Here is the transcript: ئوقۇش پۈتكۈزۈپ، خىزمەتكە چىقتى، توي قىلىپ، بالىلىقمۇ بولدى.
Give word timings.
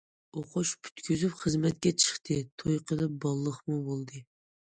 ئوقۇش 0.39 0.69
پۈتكۈزۈپ، 0.85 1.35
خىزمەتكە 1.41 1.91
چىقتى، 2.03 2.39
توي 2.63 2.79
قىلىپ، 2.93 3.13
بالىلىقمۇ 3.27 3.79
بولدى. 3.91 4.23